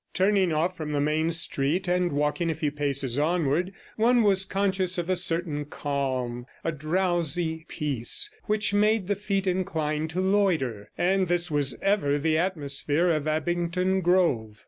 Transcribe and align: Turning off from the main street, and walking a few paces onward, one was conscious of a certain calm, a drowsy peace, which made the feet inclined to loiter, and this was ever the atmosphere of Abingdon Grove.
Turning 0.15 0.51
off 0.51 0.75
from 0.75 0.93
the 0.93 0.99
main 0.99 1.29
street, 1.29 1.87
and 1.87 2.11
walking 2.11 2.49
a 2.49 2.55
few 2.55 2.71
paces 2.71 3.19
onward, 3.19 3.71
one 3.97 4.23
was 4.23 4.45
conscious 4.45 4.97
of 4.97 5.11
a 5.11 5.15
certain 5.15 5.63
calm, 5.63 6.47
a 6.63 6.71
drowsy 6.71 7.65
peace, 7.67 8.31
which 8.45 8.73
made 8.73 9.05
the 9.05 9.13
feet 9.15 9.45
inclined 9.45 10.09
to 10.09 10.19
loiter, 10.19 10.89
and 10.97 11.27
this 11.27 11.51
was 11.51 11.77
ever 11.83 12.17
the 12.17 12.35
atmosphere 12.35 13.11
of 13.11 13.27
Abingdon 13.27 14.01
Grove. 14.01 14.59